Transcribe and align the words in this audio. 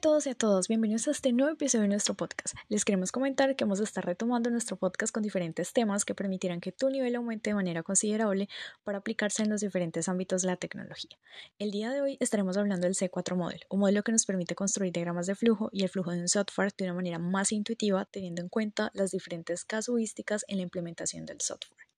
a 0.00 0.08
todos 0.08 0.26
y 0.26 0.30
a 0.30 0.34
todas, 0.34 0.66
bienvenidos 0.66 1.08
a 1.08 1.10
este 1.10 1.30
nuevo 1.30 1.52
episodio 1.52 1.82
de 1.82 1.88
nuestro 1.88 2.14
podcast. 2.14 2.54
Les 2.70 2.86
queremos 2.86 3.12
comentar 3.12 3.54
que 3.54 3.64
vamos 3.64 3.80
a 3.80 3.84
estar 3.84 4.02
retomando 4.02 4.48
nuestro 4.48 4.78
podcast 4.78 5.12
con 5.12 5.22
diferentes 5.22 5.74
temas 5.74 6.06
que 6.06 6.14
permitirán 6.14 6.62
que 6.62 6.72
tu 6.72 6.88
nivel 6.88 7.16
aumente 7.16 7.50
de 7.50 7.54
manera 7.54 7.82
considerable 7.82 8.48
para 8.82 8.96
aplicarse 8.96 9.42
en 9.42 9.50
los 9.50 9.60
diferentes 9.60 10.08
ámbitos 10.08 10.40
de 10.40 10.48
la 10.48 10.56
tecnología. 10.56 11.18
El 11.58 11.70
día 11.70 11.90
de 11.90 12.00
hoy 12.00 12.16
estaremos 12.18 12.56
hablando 12.56 12.86
del 12.86 12.94
C4 12.94 13.36
Model, 13.36 13.60
un 13.68 13.80
modelo 13.80 14.02
que 14.02 14.10
nos 14.10 14.24
permite 14.24 14.54
construir 14.54 14.90
diagramas 14.90 15.26
de 15.26 15.34
flujo 15.34 15.68
y 15.70 15.82
el 15.82 15.90
flujo 15.90 16.12
de 16.12 16.20
un 16.20 16.28
software 16.28 16.72
de 16.78 16.84
una 16.84 16.94
manera 16.94 17.18
más 17.18 17.52
intuitiva 17.52 18.06
teniendo 18.06 18.40
en 18.40 18.48
cuenta 18.48 18.90
las 18.94 19.10
diferentes 19.10 19.66
casuísticas 19.66 20.46
en 20.48 20.56
la 20.56 20.62
implementación 20.62 21.26
del 21.26 21.42
software. 21.42 21.88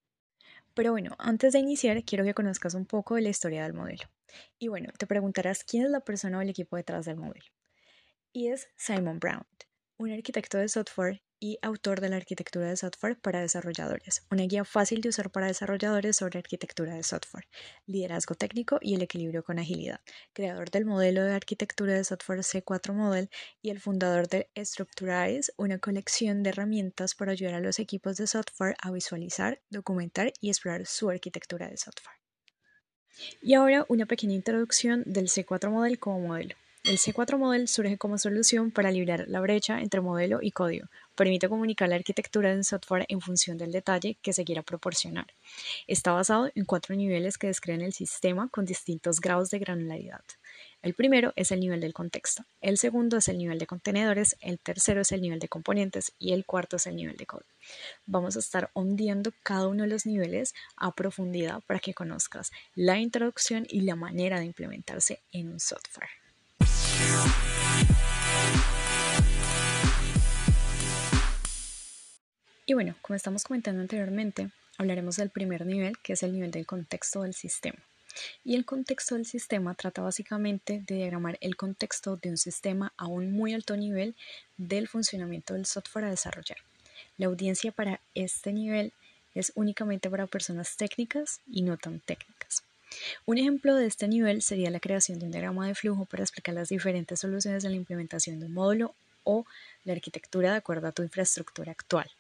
Pero 0.74 0.91
bueno, 0.91 1.14
antes 1.20 1.52
de 1.52 1.60
iniciar, 1.60 2.02
quiero 2.02 2.24
que 2.24 2.34
conozcas 2.34 2.74
un 2.74 2.84
poco 2.84 3.14
de 3.14 3.23
la 3.23 3.28
historia 3.28 3.62
del 3.62 3.74
modelo. 3.74 4.10
Y 4.59 4.66
bueno, 4.66 4.92
te 4.98 5.06
preguntarás 5.06 5.62
quién 5.62 5.84
es 5.84 5.91
la 5.92 6.00
persona 6.00 6.38
o 6.38 6.41
el 6.41 6.48
equipo 6.48 6.74
detrás 6.74 7.05
del 7.05 7.14
modelo 7.14 7.45
y 8.32 8.48
es 8.48 8.68
Simon 8.77 9.18
Brown, 9.18 9.46
un 9.98 10.10
arquitecto 10.10 10.59
de 10.59 10.68
software 10.68 11.23
y 11.38 11.59
autor 11.60 12.00
de 12.00 12.09
la 12.09 12.16
arquitectura 12.16 12.68
de 12.68 12.77
software 12.77 13.20
para 13.20 13.40
desarrolladores, 13.40 14.24
una 14.30 14.45
guía 14.45 14.64
fácil 14.64 15.00
de 15.00 15.09
usar 15.09 15.30
para 15.30 15.48
desarrolladores 15.48 16.16
sobre 16.16 16.38
arquitectura 16.38 16.95
de 16.95 17.02
software, 17.02 17.48
liderazgo 17.87 18.37
técnico 18.37 18.78
y 18.80 18.95
el 18.95 19.02
equilibrio 19.02 19.42
con 19.42 19.59
agilidad, 19.59 20.00
creador 20.32 20.70
del 20.70 20.84
modelo 20.84 21.24
de 21.24 21.34
arquitectura 21.34 21.95
de 21.95 22.04
software 22.04 22.40
C4 22.40 22.95
Model 22.95 23.28
y 23.60 23.70
el 23.70 23.80
fundador 23.80 24.28
de 24.28 24.51
Structurize, 24.56 25.52
una 25.56 25.78
colección 25.78 26.42
de 26.42 26.51
herramientas 26.51 27.14
para 27.16 27.32
ayudar 27.32 27.54
a 27.54 27.60
los 27.60 27.80
equipos 27.80 28.16
de 28.16 28.28
software 28.28 28.76
a 28.80 28.92
visualizar, 28.92 29.60
documentar 29.68 30.32
y 30.40 30.48
explorar 30.48 30.87
su 30.87 31.10
arquitectura 31.10 31.68
de 31.68 31.76
software. 31.76 32.16
Y 33.42 33.54
ahora 33.54 33.85
una 33.88 34.07
pequeña 34.07 34.35
introducción 34.35 35.02
del 35.07 35.29
C4 35.29 35.70
Model 35.70 35.98
como 35.98 36.20
modelo. 36.20 36.54
El 36.85 36.99
C4 36.99 37.38
Model 37.38 37.69
surge 37.69 37.97
como 37.97 38.19
solución 38.19 38.73
para 38.73 38.91
liberar 38.91 39.27
la 39.29 39.38
brecha 39.38 39.80
entre 39.80 40.01
modelo 40.01 40.41
y 40.43 40.51
código. 40.51 40.88
Permite 41.15 41.49
comunicar 41.49 41.88
la 41.88 41.95
arquitectura 41.95 42.51
del 42.51 42.65
software 42.65 43.07
en 43.09 43.21
función 43.21 43.57
del 43.57 43.71
detalle 43.71 44.19
que 44.21 44.33
se 44.33 44.45
quiera 44.45 44.63
proporcionar. 44.63 45.29
Está 45.87 46.10
basado 46.10 46.51
en 46.57 46.65
cuatro 46.65 46.97
niveles 46.97 47.38
que 47.38 47.47
describen 47.47 47.83
el 47.83 47.93
sistema 47.93 48.49
con 48.49 48.65
distintos 48.65 49.21
grados 49.21 49.51
de 49.51 49.60
granularidad. 49.60 50.25
El 50.83 50.95
primero 50.95 51.33
es 51.37 51.53
el 51.53 51.60
nivel 51.60 51.80
del 51.80 51.95
contexto, 51.95 52.45
el 52.60 52.77
segundo 52.77 53.19
es 53.19 53.29
el 53.29 53.38
nivel 53.38 53.60
de 53.60 53.69
contenedores, 53.69 54.37
el 54.41 54.59
tercero 54.59 55.03
es 55.03 55.13
el 55.13 55.23
nivel 55.23 55.38
de 55.38 55.49
componentes 55.49 56.13
y 56.19 56.33
el 56.33 56.45
cuarto 56.45 56.75
es 56.75 56.88
el 56.88 56.97
nivel 56.97 57.16
de 57.16 57.27
código. 57.27 57.49
Vamos 58.07 58.35
a 58.35 58.41
estar 58.41 58.73
hundiendo 58.75 59.33
cada 59.45 59.69
uno 59.69 59.85
de 59.85 59.88
los 59.88 60.05
niveles 60.05 60.53
a 60.77 60.93
profundidad 60.97 61.60
para 61.65 61.79
que 61.79 61.95
conozcas 61.95 62.51
la 62.75 62.99
introducción 62.99 63.69
y 63.71 63.83
la 63.83 63.95
manera 63.95 64.41
de 64.41 64.47
implementarse 64.47 65.22
en 65.31 65.53
un 65.53 65.60
software. 65.60 66.22
Y 72.65 72.75
bueno, 72.75 72.94
como 73.03 73.16
estamos 73.16 73.44
comentando 73.44 73.82
anteriormente, 73.82 74.50
hablaremos 74.78 75.16
del 75.16 75.28
primer 75.31 75.66
nivel, 75.66 75.99
que 75.99 76.15
es 76.15 76.22
el 76.22 76.32
nivel 76.32 76.50
del 76.50 76.65
contexto 76.65 77.21
del 77.21 77.34
sistema. 77.34 77.78
Y 78.44 78.54
el 78.54 78.65
contexto 78.65 79.15
del 79.15 79.27
sistema 79.27 79.75
trata 79.75 80.00
básicamente 80.00 80.82
de 80.87 80.94
diagramar 80.94 81.37
el 81.41 81.56
contexto 81.56 82.16
de 82.16 82.31
un 82.31 82.38
sistema 82.38 82.93
a 82.97 83.09
un 83.09 83.32
muy 83.32 83.53
alto 83.53 83.76
nivel 83.76 84.16
del 84.56 84.88
funcionamiento 84.88 85.54
del 85.54 85.66
software 85.66 86.06
a 86.06 86.10
desarrollar. 86.10 86.59
La 87.19 87.26
audiencia 87.26 87.72
para 87.72 88.00
este 88.15 88.53
nivel 88.53 88.93
es 89.34 89.53
únicamente 89.54 90.09
para 90.09 90.26
personas 90.26 90.76
técnicas 90.76 91.41
y 91.47 91.62
no 91.62 91.76
tan 91.76 92.00
técnicas. 92.00 92.65
Un 93.27 93.38
ejemplo 93.38 93.75
de 93.75 93.87
este 93.87 94.09
nivel 94.09 94.43
sería 94.43 94.71
la 94.71 94.81
creación 94.81 95.19
de 95.19 95.27
un 95.27 95.32
diagrama 95.32 95.66
de 95.66 95.75
flujo 95.75 96.05
para 96.05 96.22
explicar 96.22 96.55
las 96.55 96.69
diferentes 96.69 97.21
soluciones 97.21 97.62
de 97.62 97.70
la 97.70 97.76
implementación 97.76 98.41
de 98.41 98.47
un 98.47 98.54
módulo 98.54 98.94
o 99.25 99.44
la 99.84 99.92
arquitectura 99.92 100.53
de 100.53 100.56
acuerdo 100.59 100.88
a 100.88 100.92
tu 100.92 101.03
infraestructura 101.03 101.72
actual. 101.72 102.10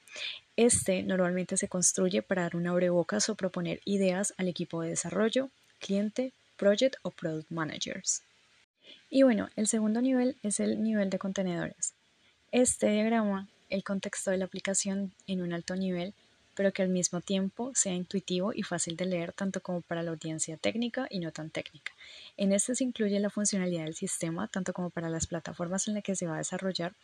Este 0.56 1.02
normalmente 1.02 1.56
se 1.56 1.68
construye 1.68 2.22
para 2.22 2.42
dar 2.42 2.56
un 2.56 2.66
abrebocas 2.66 3.28
o 3.28 3.34
proponer 3.34 3.80
ideas 3.84 4.34
al 4.36 4.48
equipo 4.48 4.82
de 4.82 4.90
desarrollo, 4.90 5.50
cliente, 5.80 6.32
project 6.56 6.96
o 7.02 7.10
product 7.10 7.50
managers. 7.50 8.22
Y 9.10 9.22
bueno, 9.22 9.48
el 9.56 9.66
segundo 9.66 10.00
nivel 10.00 10.36
es 10.42 10.60
el 10.60 10.82
nivel 10.82 11.10
de 11.10 11.18
contenedores. 11.18 11.94
Este 12.50 12.88
diagrama 12.90 13.48
el 13.70 13.82
contexto 13.84 14.30
de 14.30 14.36
la 14.36 14.44
aplicación 14.44 15.12
en 15.26 15.42
un 15.42 15.52
alto 15.52 15.74
nivel 15.74 16.14
pero 16.54 16.72
que 16.72 16.82
al 16.82 16.88
mismo 16.88 17.20
tiempo 17.20 17.72
sea 17.74 17.94
intuitivo 17.94 18.52
y 18.54 18.62
fácil 18.62 18.96
de 18.96 19.06
leer 19.06 19.32
tanto 19.32 19.60
como 19.60 19.80
para 19.80 20.02
la 20.02 20.10
audiencia 20.10 20.56
técnica 20.56 21.06
y 21.10 21.18
no 21.20 21.32
tan 21.32 21.50
técnica. 21.50 21.92
En 22.36 22.52
este 22.52 22.74
se 22.74 22.84
incluye 22.84 23.18
la 23.20 23.30
funcionalidad 23.30 23.84
del 23.84 23.94
sistema, 23.94 24.48
tanto 24.48 24.72
como 24.72 24.90
para 24.90 25.08
las 25.08 25.26
plataformas 25.26 25.88
en 25.88 25.94
las 25.94 26.02
que 26.02 26.16
se 26.16 26.26
va 26.26 26.34
a 26.34 26.38
desarrollar, 26.38 26.94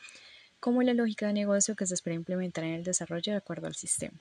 como 0.61 0.83
la 0.83 0.95
lógica 0.95 1.27
de 1.29 1.33
negocio 1.33 1.77
que 1.77 1.87
se 1.87 1.95
espera 1.95 2.17
implementar 2.17 2.65
en 2.65 2.75
el 2.75 2.85
desarrollo 2.85 3.33
de 3.33 3.39
acuerdo 3.39 3.67
al 3.67 3.75
sistema. 3.75 4.19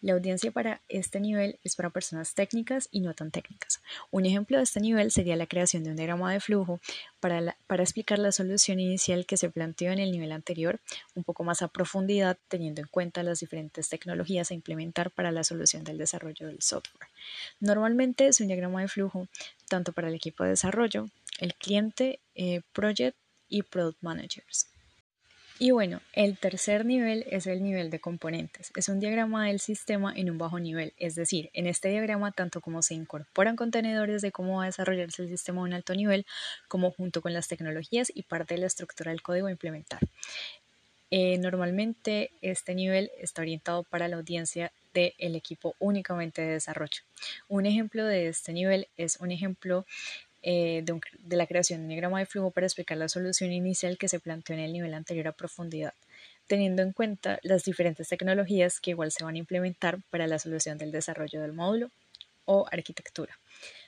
La 0.00 0.12
audiencia 0.12 0.50
para 0.52 0.80
este 0.88 1.20
nivel 1.20 1.58
es 1.64 1.76
para 1.76 1.90
personas 1.90 2.34
técnicas 2.34 2.88
y 2.90 3.00
no 3.00 3.14
tan 3.14 3.30
técnicas. 3.30 3.80
Un 4.10 4.26
ejemplo 4.26 4.56
de 4.56 4.64
este 4.64 4.80
nivel 4.80 5.10
sería 5.10 5.36
la 5.36 5.46
creación 5.46 5.84
de 5.84 5.90
un 5.90 5.96
diagrama 5.96 6.32
de 6.32 6.40
flujo 6.40 6.80
para, 7.20 7.56
explicar 7.82 8.18
la 8.18 8.32
solución 8.32 8.80
inicial 8.80 9.26
que 9.26 9.36
se 9.36 9.50
planteó 9.50 9.92
en 9.92 9.98
el 9.98 10.12
nivel 10.12 10.32
anterior, 10.32 10.80
un 11.14 11.24
poco 11.24 11.44
más 11.44 11.62
a 11.62 11.68
profundidad, 11.68 12.38
teniendo 12.48 12.80
en 12.80 12.88
cuenta 12.88 13.22
las 13.22 13.40
diferentes 13.40 13.88
tecnologías 13.88 14.50
a 14.50 14.54
implementar 14.54 15.10
para 15.10 15.32
la 15.32 15.44
solución 15.44 15.84
del 15.84 15.98
desarrollo 15.98 16.46
del 16.46 16.62
software. 16.62 17.08
Normalmente 17.60 18.28
es 18.28 18.40
un 18.40 18.46
diagrama 18.46 18.80
de 18.80 18.88
flujo 18.88 19.28
tanto 19.68 19.92
para 19.92 20.08
el 20.08 20.14
equipo 20.14 20.44
de 20.44 20.50
desarrollo, 20.50 21.08
el 21.38 21.54
cliente, 21.54 22.20
eh, 22.34 22.62
project 22.72 23.16
y 23.48 23.62
product 23.62 24.02
managers. 24.02 24.68
Y 25.60 25.72
bueno, 25.72 26.00
el 26.12 26.38
tercer 26.38 26.84
nivel 26.84 27.26
es 27.30 27.48
el 27.48 27.64
nivel 27.64 27.90
de 27.90 27.98
componentes. 27.98 28.70
Es 28.76 28.88
un 28.88 29.00
diagrama 29.00 29.48
del 29.48 29.58
sistema 29.58 30.12
en 30.14 30.30
un 30.30 30.38
bajo 30.38 30.60
nivel, 30.60 30.92
es 30.98 31.16
decir, 31.16 31.50
en 31.52 31.66
este 31.66 31.88
diagrama 31.88 32.30
tanto 32.30 32.60
como 32.60 32.80
se 32.80 32.94
incorporan 32.94 33.56
contenedores 33.56 34.22
de 34.22 34.30
cómo 34.30 34.58
va 34.58 34.64
a 34.64 34.66
desarrollarse 34.66 35.22
el 35.22 35.28
sistema 35.28 35.60
a 35.60 35.64
un 35.64 35.72
alto 35.72 35.94
nivel, 35.94 36.26
como 36.68 36.92
junto 36.92 37.22
con 37.22 37.32
las 37.32 37.48
tecnologías 37.48 38.12
y 38.14 38.22
parte 38.22 38.54
de 38.54 38.60
la 38.60 38.66
estructura 38.68 39.10
del 39.10 39.20
código 39.20 39.48
a 39.48 39.50
implementar. 39.50 40.00
Eh, 41.10 41.38
normalmente 41.38 42.30
este 42.40 42.74
nivel 42.74 43.10
está 43.18 43.42
orientado 43.42 43.82
para 43.82 44.06
la 44.06 44.16
audiencia 44.16 44.70
del 44.94 45.34
equipo 45.34 45.74
únicamente 45.80 46.42
de 46.42 46.52
desarrollo. 46.52 47.02
Un 47.48 47.66
ejemplo 47.66 48.04
de 48.04 48.28
este 48.28 48.52
nivel 48.52 48.88
es 48.96 49.16
un 49.20 49.32
ejemplo 49.32 49.86
eh, 50.42 50.84
de, 50.84 51.36
la 51.36 51.46
creación 51.46 51.80
de 51.80 51.84
un 51.84 51.88
diagrama 51.88 52.20
de 52.20 52.26
flujo 52.26 52.50
para 52.50 52.66
explicar 52.66 52.96
la 52.96 53.08
solución 53.08 53.52
inicial 53.52 53.98
que 53.98 54.08
se 54.08 54.20
planteó 54.20 54.54
en 54.54 54.62
el 54.62 54.72
nivel 54.72 54.94
anterior 54.94 55.28
a 55.28 55.32
profundidad, 55.32 55.94
teniendo 56.46 56.82
en 56.82 56.92
cuenta 56.92 57.40
las 57.42 57.64
diferentes 57.64 58.08
tecnologías 58.08 58.80
que 58.80 58.90
igual 58.90 59.10
se 59.10 59.24
van 59.24 59.34
a 59.34 59.38
implementar 59.38 59.98
para 60.10 60.26
la 60.26 60.38
solución 60.38 60.78
del 60.78 60.92
desarrollo 60.92 61.40
del 61.40 61.52
módulo 61.52 61.90
o 62.44 62.66
arquitectura. 62.70 63.38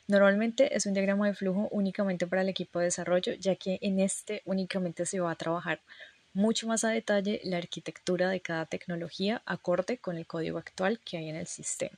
Normalmente 0.08 0.76
es 0.76 0.86
un 0.86 0.94
diagrama 0.94 1.28
de 1.28 1.34
flujo 1.34 1.68
únicamente 1.70 2.26
para 2.26 2.42
el 2.42 2.48
equipo 2.48 2.80
de 2.80 2.86
desarrollo, 2.86 3.34
ya 3.34 3.54
que 3.54 3.78
en 3.80 4.00
este 4.00 4.42
únicamente 4.44 5.06
se 5.06 5.20
va 5.20 5.30
a 5.30 5.36
trabajar 5.36 5.80
mucho 6.32 6.66
más 6.66 6.84
a 6.84 6.90
detalle 6.90 7.40
la 7.44 7.58
arquitectura 7.58 8.28
de 8.28 8.40
cada 8.40 8.66
tecnología 8.66 9.42
acorde 9.46 9.98
con 9.98 10.16
el 10.16 10.26
código 10.26 10.58
actual 10.58 10.98
que 11.00 11.16
hay 11.16 11.28
en 11.28 11.36
el 11.36 11.46
sistema. 11.46 11.96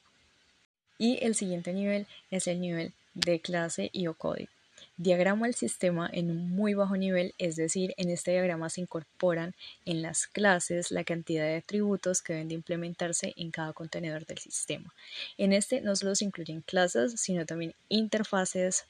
Y 0.98 1.18
el 1.24 1.34
siguiente 1.34 1.72
nivel 1.72 2.06
es 2.30 2.46
el 2.46 2.60
nivel 2.60 2.92
de 3.14 3.40
clase 3.40 3.90
y 3.92 4.06
o 4.06 4.14
código. 4.14 4.50
Diagrama 4.96 5.46
el 5.46 5.54
sistema 5.54 6.08
en 6.12 6.30
un 6.30 6.50
muy 6.50 6.74
bajo 6.74 6.96
nivel, 6.96 7.34
es 7.38 7.56
decir, 7.56 7.94
en 7.96 8.10
este 8.10 8.32
diagrama 8.32 8.68
se 8.68 8.82
incorporan 8.82 9.54
en 9.84 10.02
las 10.02 10.26
clases 10.26 10.90
la 10.90 11.02
cantidad 11.02 11.44
de 11.44 11.56
atributos 11.56 12.20
que 12.22 12.34
deben 12.34 12.48
de 12.48 12.54
implementarse 12.54 13.32
en 13.36 13.50
cada 13.50 13.72
contenedor 13.72 14.26
del 14.26 14.38
sistema. 14.38 14.92
En 15.38 15.52
este 15.52 15.80
no 15.80 15.96
solo 15.96 16.14
se 16.14 16.24
incluyen 16.24 16.60
clases, 16.60 17.20
sino 17.20 17.46
también 17.46 17.74
interfaces, 17.88 18.84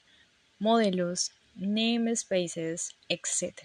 modelos, 0.59 1.31
namespaces, 1.55 2.95
etc. 3.09 3.55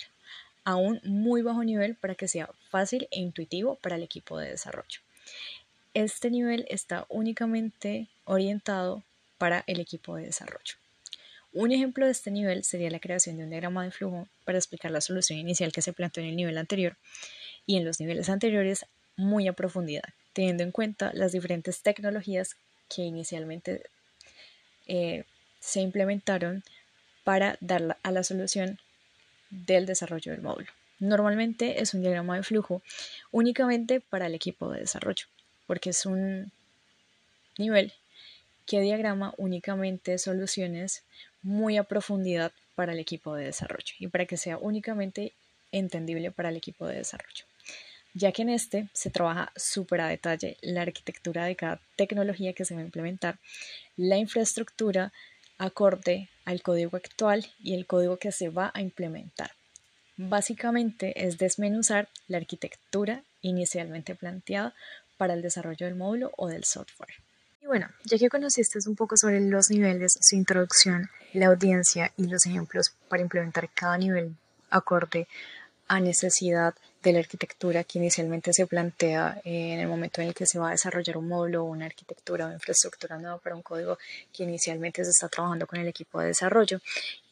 A 0.65 0.77
un 0.77 1.01
muy 1.05 1.43
bajo 1.43 1.65
nivel 1.65 1.97
para 1.97 2.15
que 2.15 2.29
sea 2.29 2.51
fácil 2.71 3.09
e 3.11 3.21
intuitivo 3.21 3.77
para 3.77 3.97
el 3.97 4.03
equipo 4.03 4.39
de 4.39 4.51
desarrollo. 4.51 5.01
Este 5.93 6.31
nivel 6.31 6.67
está 6.69 7.05
únicamente 7.09 8.09
orientado 8.25 9.03
para 9.39 9.65
el 9.67 9.81
equipo 9.81 10.17
de 10.17 10.27
desarrollo. 10.27 10.75
Un 11.53 11.73
ejemplo 11.73 12.05
de 12.05 12.13
este 12.13 12.31
nivel 12.31 12.65
sería 12.65 12.91
la 12.91 13.01
creación 13.01 13.39
de 13.39 13.45
un 13.45 13.51
diagrama 13.51 13.85
de 13.85 13.91
flujo 13.91 14.29
para 14.45 14.59
explicar 14.59 14.91
la 14.91 15.01
solución 15.01 15.39
inicial 15.39 15.73
que 15.73 15.83
se 15.83 15.93
planteó 15.93 16.23
en 16.23 16.31
el 16.31 16.37
nivel 16.37 16.59
anterior 16.59 16.97
y 17.67 17.77
en 17.77 17.85
los 17.85 18.01
niveles 18.01 18.29
anteriores 18.29 18.85
muy 19.17 19.49
a 19.49 19.53
profundidad, 19.55 20.05
teniendo 20.33 20.63
en 20.63 20.73
cuenta 20.73 21.13
las 21.15 21.33
diferentes 21.33 21.83
tecnologías 21.83 22.57
que 22.89 23.03
inicialmente 23.03 23.83
eh, 24.87 25.25
se 25.61 25.81
implementaron 25.81 26.63
para 27.25 27.57
dar 27.61 27.99
a 28.03 28.11
la 28.13 28.23
solución 28.23 28.79
del 29.51 29.87
desarrollo 29.87 30.33
del 30.33 30.43
módulo. 30.43 30.71
Normalmente 31.01 31.81
es 31.81 31.95
un 31.95 32.03
diagrama 32.03 32.37
de 32.37 32.43
flujo 32.43 32.83
únicamente 33.31 34.01
para 34.01 34.27
el 34.27 34.35
equipo 34.35 34.71
de 34.71 34.81
desarrollo, 34.81 35.27
porque 35.67 35.91
es 35.91 36.07
un 36.07 36.53
nivel 37.57 37.93
que 38.69 38.83
diagrama 38.83 39.33
únicamente 39.39 40.19
soluciones 40.19 41.03
muy 41.41 41.79
a 41.79 41.85
profundidad 41.85 42.53
para 42.75 42.93
el 42.93 42.99
equipo 42.99 43.35
de 43.35 43.47
desarrollo 43.47 43.95
y 43.99 44.09
para 44.09 44.27
que 44.27 44.37
sea 44.37 44.59
únicamente 44.59 45.33
entendible 45.73 46.31
para 46.31 46.51
el 46.51 46.57
equipo 46.57 46.87
de 46.87 46.97
desarrollo, 46.97 47.47
ya 48.13 48.31
que 48.31 48.43
en 48.43 48.51
este 48.51 48.89
se 48.93 49.09
trabaja 49.09 49.53
súper 49.57 50.03
a 50.03 50.09
detalle 50.09 50.59
la 50.61 50.83
arquitectura 50.83 51.47
de 51.47 51.57
cada 51.57 51.81
tecnología 51.97 52.53
que 52.53 52.67
se 52.67 52.75
va 52.75 52.83
a 52.83 52.85
implementar, 52.85 53.39
la 53.97 54.19
infraestructura 54.19 55.15
acorde 55.57 56.29
al 56.45 56.61
código 56.61 56.99
actual 56.99 57.47
y 57.59 57.75
el 57.75 57.87
código 57.87 58.19
que 58.19 58.33
se 58.33 58.51
va 58.51 58.71
a 58.75 58.83
implementar. 58.83 59.53
Básicamente 60.19 61.27
es 61.27 61.39
desmenuzar 61.39 62.11
la 62.27 62.37
arquitectura 62.37 63.23
inicialmente 63.41 64.15
planteada 64.15 64.75
para 65.17 65.33
el 65.33 65.41
desarrollo 65.41 65.87
del 65.87 65.95
módulo 65.95 66.33
o 66.37 66.49
del 66.49 66.65
software. 66.65 67.15
Bueno, 67.69 67.87
ya 68.05 68.17
que 68.17 68.31
conociste 68.31 68.79
un 68.87 68.97
poco 68.97 69.19
sobre 69.19 69.41
los 69.41 69.69
niveles, 69.69 70.17
su 70.23 70.37
introducción, 70.37 71.11
la 71.35 71.49
audiencia 71.49 72.11
y 72.17 72.27
los 72.27 72.47
ejemplos 72.47 72.95
para 73.11 73.21
implementar 73.21 73.69
cada 73.75 73.99
nivel 73.99 74.35
acorde 74.71 75.29
a 75.87 76.01
necesidad 76.01 76.75
de 77.03 77.13
la 77.13 77.19
arquitectura 77.19 77.85
que 77.85 77.99
inicialmente 77.99 78.55
se 78.55 78.67
plantea 78.67 79.43
en 79.45 79.81
el 79.81 79.87
momento 79.87 80.23
en 80.23 80.29
el 80.29 80.35
que 80.35 80.47
se 80.47 80.59
va 80.59 80.69
a 80.69 80.71
desarrollar 80.71 81.19
un 81.19 81.29
módulo 81.29 81.65
una 81.65 81.85
arquitectura 81.85 82.47
o 82.47 82.53
infraestructura 82.53 83.19
nueva 83.19 83.37
para 83.37 83.55
un 83.55 83.61
código 83.61 83.99
que 84.33 84.45
inicialmente 84.45 85.05
se 85.05 85.11
está 85.11 85.29
trabajando 85.29 85.67
con 85.67 85.79
el 85.79 85.89
equipo 85.89 86.21
de 86.21 86.29
desarrollo. 86.29 86.81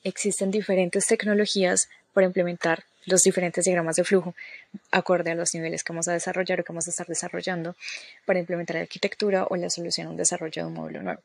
Existen 0.04 0.50
diferentes 0.50 1.06
tecnologías 1.06 1.88
para 2.12 2.26
implementar 2.26 2.84
los 3.06 3.22
diferentes 3.22 3.64
diagramas 3.64 3.96
de 3.96 4.04
flujo 4.04 4.34
acorde 4.90 5.30
a 5.30 5.34
los 5.34 5.54
niveles 5.54 5.82
que 5.82 5.92
vamos 5.92 6.08
a 6.08 6.12
desarrollar 6.12 6.60
o 6.60 6.64
que 6.64 6.72
vamos 6.72 6.86
a 6.86 6.90
estar 6.90 7.06
desarrollando 7.06 7.76
para 8.24 8.38
implementar 8.38 8.76
la 8.76 8.82
arquitectura 8.82 9.46
o 9.48 9.56
la 9.56 9.70
solución 9.70 10.08
a 10.08 10.10
un 10.10 10.16
desarrollo 10.16 10.62
de 10.62 10.68
un 10.68 10.74
módulo 10.74 11.02
nuevo. 11.02 11.22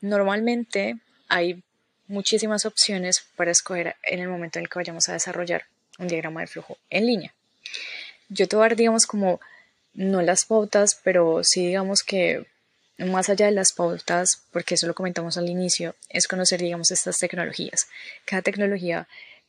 Normalmente 0.00 0.96
hay 1.28 1.62
muchísimas 2.08 2.64
opciones 2.64 3.24
para 3.36 3.50
escoger 3.50 3.96
en 4.02 4.20
el 4.20 4.28
momento 4.28 4.58
en 4.58 4.64
el 4.64 4.68
que 4.70 4.78
vayamos 4.78 5.08
a 5.08 5.12
desarrollar 5.12 5.64
un 5.98 6.08
diagrama 6.08 6.40
de 6.40 6.46
flujo 6.46 6.78
en 6.90 7.06
línea. 7.06 7.34
Yo 8.28 8.48
te 8.48 8.56
voy 8.56 8.64
a 8.64 8.68
dar, 8.68 8.76
digamos, 8.76 9.06
como 9.06 9.40
no 9.94 10.22
las 10.22 10.44
pautas, 10.44 11.00
pero 11.02 11.42
sí 11.42 11.66
digamos 11.66 12.02
que 12.02 12.46
más 12.98 13.28
allá 13.28 13.46
de 13.46 13.52
las 13.52 13.72
pautas, 13.72 14.42
porque 14.52 14.74
eso 14.74 14.86
lo 14.86 14.94
comentamos 14.94 15.36
al 15.36 15.48
inicio, 15.48 15.94
es 16.08 16.28
conocer, 16.28 16.60
digamos, 16.60 16.90
estas 16.90 17.18
tecnologías. 17.18 17.88
Cada 18.24 18.42
tecnología 18.42 19.06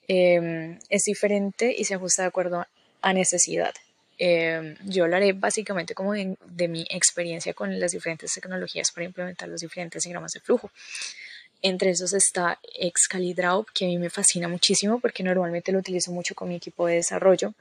Em, 0.07 0.79
es 0.89 1.03
diferente 1.03 1.73
y 1.77 1.83
se 1.83 1.95
ajusta 1.95 2.21
de 2.21 2.29
acuerdo 2.29 2.65
a 3.01 3.13
necesidad. 3.13 3.73
Em, 4.17 4.75
yo 4.85 5.03
hablaré 5.03 5.33
básicamente 5.33 5.93
como 5.93 6.13
de, 6.13 6.67
mi 6.67 6.87
experiencia 6.89 7.53
con 7.53 7.79
las 7.79 7.91
diferentes 7.91 8.33
tecnologías 8.33 8.91
para 8.91 9.05
implementar 9.05 9.49
los 9.49 9.61
diferentes 9.61 10.03
diagramas 10.03 10.31
de 10.31 10.39
flujo. 10.39 10.71
Entre 11.61 11.89
esos 11.89 12.13
está 12.13 12.59
Excalidraw, 12.79 13.65
que 13.73 13.85
a 13.85 13.87
mí 13.87 13.97
me 13.97 14.09
fascina 14.09 14.47
muchísimo 14.47 14.99
porque 14.99 15.23
normalmente 15.23 15.71
lo 15.71 15.79
utilizo 15.79 16.11
mucho 16.11 16.35
con 16.35 16.49
mi 16.49 16.55
equipo 16.55 16.87
de 16.87 16.95
desarrollo 16.95 17.53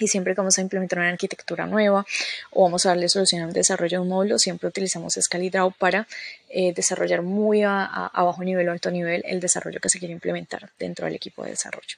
y 0.00 0.06
siempre 0.06 0.34
que 0.34 0.40
vamos 0.40 0.58
a 0.58 0.60
implementar 0.60 0.98
una 0.98 1.08
arquitectura 1.08 1.66
nueva 1.66 2.06
o 2.50 2.64
vamos 2.64 2.86
a 2.86 2.90
darle 2.90 3.08
solución 3.08 3.42
al 3.42 3.52
desarrollo 3.52 3.98
de 3.98 4.02
un 4.02 4.08
módulo, 4.08 4.38
siempre 4.38 4.68
utilizamos 4.68 5.14
ScaliDraw 5.20 5.72
para 5.72 6.06
eh, 6.48 6.72
desarrollar 6.72 7.22
muy 7.22 7.62
a, 7.62 8.10
bajo 8.14 8.42
nivel 8.44 8.68
o 8.68 8.72
alto 8.72 8.90
nivel 8.90 9.22
el 9.26 9.40
desarrollo 9.40 9.80
que 9.80 9.88
se 9.88 9.98
quiere 9.98 10.12
implementar 10.12 10.70
dentro 10.78 11.06
del 11.06 11.16
equipo 11.16 11.44
de 11.44 11.50
desarrollo. 11.50 11.96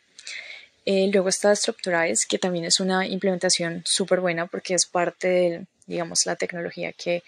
Eh, 0.86 1.10
luego 1.12 1.28
está 1.28 1.54
Structurize, 1.54 2.26
que 2.28 2.38
también 2.38 2.64
es 2.64 2.80
una 2.80 3.06
implementación 3.06 3.82
súper 3.84 4.20
buena 4.20 4.46
porque 4.46 4.74
es 4.74 4.86
parte 4.86 5.28
de, 5.28 5.66
digamos, 5.86 6.20
la 6.24 6.36
tecnología 6.36 6.92
que, 6.92 7.22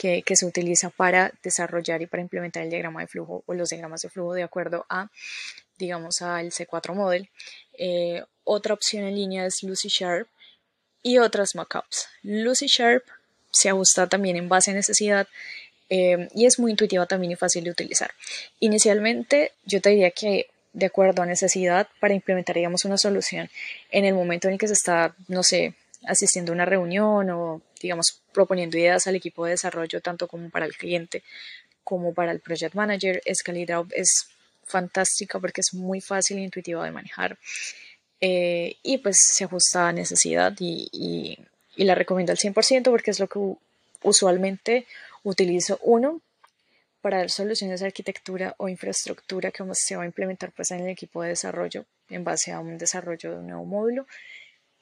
que, 0.00 0.36
se 0.36 0.46
utiliza 0.46 0.88
para 0.88 1.30
desarrollar 1.42 2.00
y 2.00 2.06
para 2.06 2.22
implementar 2.22 2.62
el 2.62 2.70
diagrama 2.70 3.02
de 3.02 3.06
flujo 3.06 3.44
o 3.44 3.52
los 3.52 3.68
diagramas 3.68 4.00
de 4.00 4.08
flujo 4.08 4.32
de 4.32 4.42
acuerdo 4.42 4.86
a, 4.88 5.10
digamos, 5.78 6.22
al 6.22 6.50
C4 6.52 6.94
Model. 6.94 7.28
Eh, 7.76 8.24
otra 8.44 8.72
opción 8.72 9.04
en 9.04 9.14
línea 9.14 9.44
es 9.44 9.62
Lucy 9.62 9.88
Sharp 9.88 10.26
y 11.02 11.18
otras 11.18 11.54
mockups. 11.54 12.08
Lucy 12.22 12.66
Sharp 12.66 13.04
se 13.52 13.68
ajusta 13.68 14.08
también 14.08 14.36
en 14.36 14.48
base 14.48 14.70
a 14.70 14.74
necesidad 14.74 15.28
eh, 15.90 16.28
y 16.34 16.46
es 16.46 16.58
muy 16.58 16.70
intuitiva 16.70 17.04
también 17.04 17.32
y 17.32 17.36
fácil 17.36 17.64
de 17.64 17.70
utilizar. 17.70 18.10
Inicialmente 18.58 19.52
yo 19.66 19.82
te 19.82 19.90
diría 19.90 20.12
que 20.12 20.48
de 20.72 20.86
acuerdo 20.86 21.22
a 21.22 21.26
necesidad 21.26 21.88
para 22.00 22.14
implementar 22.14 22.56
digamos 22.56 22.86
una 22.86 22.96
solución 22.96 23.50
en 23.90 24.06
el 24.06 24.14
momento 24.14 24.48
en 24.48 24.54
el 24.54 24.58
que 24.58 24.68
se 24.68 24.74
está, 24.74 25.14
no 25.28 25.42
sé, 25.42 25.74
asistiendo 26.06 26.52
a 26.52 26.54
una 26.54 26.64
reunión 26.64 27.30
o 27.30 27.62
digamos 27.80 28.20
proponiendo 28.32 28.78
ideas 28.78 29.06
al 29.06 29.16
equipo 29.16 29.44
de 29.44 29.52
desarrollo 29.52 30.00
tanto 30.00 30.28
como 30.28 30.50
para 30.50 30.66
el 30.66 30.76
cliente 30.76 31.22
como 31.84 32.14
para 32.14 32.30
el 32.32 32.40
project 32.40 32.74
manager, 32.74 33.20
Scalidrop 33.34 33.90
es 33.92 34.28
fantástica 34.64 35.40
porque 35.40 35.60
es 35.60 35.74
muy 35.74 36.00
fácil 36.00 36.38
e 36.38 36.42
intuitiva 36.42 36.84
de 36.84 36.92
manejar. 36.92 37.36
Eh, 38.20 38.76
y 38.82 38.98
pues 38.98 39.16
se 39.34 39.44
ajusta 39.44 39.88
a 39.88 39.92
necesidad 39.92 40.54
y, 40.60 41.38
la 41.76 41.94
recomiendo 41.94 42.30
al 42.30 42.38
100% 42.38 42.90
porque 42.90 43.10
es 43.10 43.18
lo 43.18 43.26
que 43.26 43.40
usualmente 44.02 44.86
utilizo 45.22 45.78
uno 45.82 46.20
para 47.00 47.18
dar 47.18 47.30
soluciones 47.30 47.80
de 47.80 47.86
arquitectura 47.86 48.54
o 48.58 48.68
infraestructura 48.68 49.50
que 49.50 49.64
se 49.72 49.96
va 49.96 50.02
a 50.02 50.06
implementar 50.06 50.52
pues 50.52 50.70
en 50.72 50.80
el 50.80 50.90
equipo 50.90 51.22
de 51.22 51.30
desarrollo 51.30 51.86
en 52.10 52.22
base 52.22 52.52
a 52.52 52.60
un 52.60 52.76
desarrollo 52.76 53.30
de 53.30 53.38
un 53.38 53.46
nuevo 53.46 53.64
módulo 53.64 54.06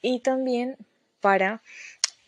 y 0.03 0.19
también 0.19 0.76
para 1.20 1.61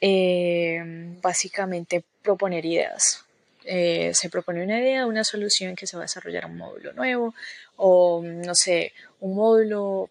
eh, 0.01 0.83
básicamente 1.21 2.05
proponer 2.23 2.65
ideas. 2.65 3.25
Eh, 3.65 4.13
se 4.15 4.31
propone 4.31 4.65
una 4.65 4.81
idea, 4.81 5.07
una 5.07 5.25
solución 5.25 5.77
que 5.77 5.87
se 5.87 5.97
va 5.97 6.03
a 6.03 6.07
desarrollar 6.07 6.47
un 6.47 6.57
módulo 6.57 6.93
nuevo 6.95 7.35
o 7.77 8.23
no 8.23 8.55
sé, 8.55 8.93
un 9.21 9.35
módulo 9.35 10.09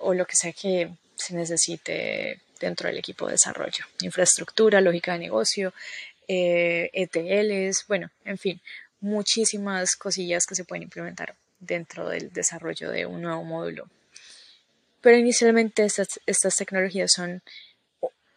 o 0.00 0.14
lo 0.14 0.26
que 0.26 0.36
sea 0.36 0.52
que 0.52 0.90
se 1.16 1.34
necesite 1.34 2.40
dentro 2.60 2.88
del 2.88 2.98
equipo 2.98 3.26
de 3.26 3.32
desarrollo. 3.32 3.84
Infraestructura, 4.02 4.80
lógica 4.80 5.12
de 5.14 5.18
negocio, 5.18 5.72
ETLs, 6.28 7.16
eh, 7.16 7.68
e 7.68 7.72
bueno, 7.88 8.10
en 8.24 8.38
fin, 8.38 8.60
muchísimas 9.00 9.96
cosillas 9.96 10.44
que 10.46 10.54
se 10.54 10.64
pueden 10.64 10.82
implementar 10.84 11.34
dentro 11.58 12.08
del 12.08 12.32
desarrollo 12.32 12.90
de 12.90 13.06
un 13.06 13.22
nuevo 13.22 13.42
módulo. 13.44 13.88
Pero 15.00 15.16
inicialmente 15.16 15.84
estas, 15.84 16.20
estas 16.26 16.56
tecnologías 16.56 17.10
son 17.14 17.42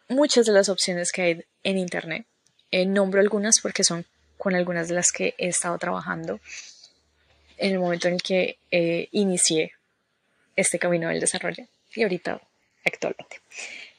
muchas 0.08 0.46
de 0.46 0.52
las 0.52 0.68
opciones 0.68 1.12
que 1.12 1.22
hay 1.22 1.44
en 1.62 1.78
Internet. 1.78 2.26
Eh, 2.70 2.86
nombro 2.86 3.20
algunas 3.20 3.60
porque 3.60 3.84
son 3.84 4.04
con 4.36 4.54
algunas 4.54 4.88
de 4.88 4.94
las 4.94 5.12
que 5.12 5.34
he 5.38 5.48
estado 5.48 5.78
trabajando 5.78 6.40
en 7.56 7.72
el 7.72 7.78
momento 7.78 8.08
en 8.08 8.18
que 8.18 8.58
eh, 8.70 9.08
inicié 9.12 9.72
este 10.56 10.78
camino 10.78 11.08
del 11.08 11.20
desarrollo 11.20 11.64
y 11.94 12.02
ahorita 12.02 12.40
actualmente. 12.84 13.40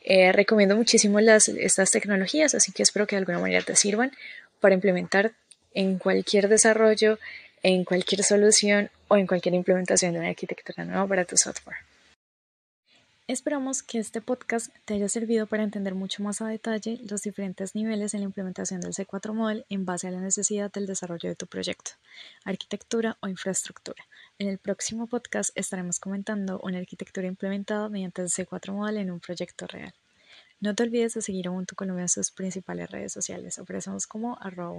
Eh, 0.01 0.31
recomiendo 0.31 0.75
muchísimo 0.75 1.19
las, 1.19 1.47
estas 1.47 1.89
tecnologías, 1.89 2.53
así 2.53 2.71
que 2.71 2.83
espero 2.83 3.07
que 3.07 3.15
de 3.15 3.21
alguna 3.21 3.39
manera 3.39 3.63
te 3.63 3.75
sirvan 3.75 4.11
para 4.59 4.75
implementar 4.75 5.31
en 5.73 5.97
cualquier 5.97 6.47
desarrollo, 6.47 7.17
en 7.63 7.83
cualquier 7.83 8.23
solución 8.23 8.91
o 9.07 9.17
en 9.17 9.25
cualquier 9.25 9.55
implementación 9.55 10.13
de 10.13 10.19
una 10.19 10.29
arquitectura 10.29 10.85
nueva 10.85 11.07
para 11.07 11.25
tu 11.25 11.37
software. 11.37 11.77
Esperamos 13.27 13.81
que 13.81 13.97
este 13.97 14.21
podcast 14.21 14.69
te 14.85 14.93
haya 14.93 15.09
servido 15.09 15.47
para 15.47 15.63
entender 15.63 15.95
mucho 15.95 16.21
más 16.21 16.41
a 16.41 16.47
detalle 16.47 16.99
los 17.09 17.23
diferentes 17.23 17.73
niveles 17.73 18.13
en 18.13 18.19
la 18.19 18.27
implementación 18.27 18.81
del 18.81 18.93
C4 18.93 19.33
Model 19.33 19.65
en 19.69 19.83
base 19.83 20.07
a 20.07 20.11
la 20.11 20.19
necesidad 20.21 20.71
del 20.71 20.85
desarrollo 20.85 21.29
de 21.29 21.35
tu 21.35 21.47
proyecto, 21.47 21.93
arquitectura 22.43 23.17
o 23.21 23.27
infraestructura. 23.27 24.05
En 24.37 24.47
el 24.47 24.59
próximo 24.59 25.07
podcast 25.07 25.49
estaremos 25.57 25.99
comentando 25.99 26.59
una 26.61 26.77
arquitectura 26.77 27.25
implementada 27.25 27.89
mediante 27.89 28.21
el 28.21 28.29
C4 28.29 28.71
Model 28.73 28.97
en 28.97 29.09
un 29.09 29.19
proyecto 29.19 29.65
real. 29.65 29.95
No 30.59 30.75
te 30.75 30.83
olvides 30.83 31.15
de 31.15 31.23
seguir 31.23 31.47
a 31.47 31.51
Ubuntu 31.51 31.73
Colombia 31.73 32.03
en 32.03 32.09
sus 32.09 32.29
principales 32.29 32.91
redes 32.91 33.11
sociales. 33.11 33.57
Ofrecemos 33.57 34.05
como 34.05 34.37
arroba 34.39 34.69